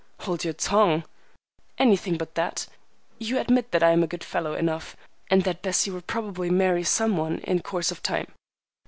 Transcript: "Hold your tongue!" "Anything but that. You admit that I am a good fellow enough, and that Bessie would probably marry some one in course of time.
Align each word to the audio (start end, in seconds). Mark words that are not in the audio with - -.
"Hold 0.21 0.43
your 0.43 0.55
tongue!" 0.55 1.03
"Anything 1.77 2.17
but 2.17 2.33
that. 2.33 2.65
You 3.19 3.37
admit 3.37 3.69
that 3.69 3.83
I 3.83 3.91
am 3.91 4.01
a 4.01 4.07
good 4.07 4.23
fellow 4.23 4.55
enough, 4.55 4.97
and 5.29 5.43
that 5.43 5.61
Bessie 5.61 5.91
would 5.91 6.07
probably 6.07 6.49
marry 6.49 6.83
some 6.83 7.17
one 7.17 7.37
in 7.37 7.59
course 7.61 7.91
of 7.91 8.01
time. 8.01 8.33